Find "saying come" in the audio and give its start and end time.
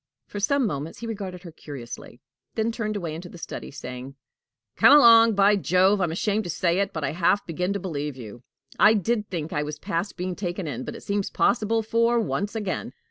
3.69-4.97